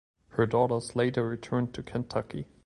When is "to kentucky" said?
1.75-2.47